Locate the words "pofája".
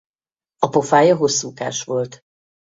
0.69-1.15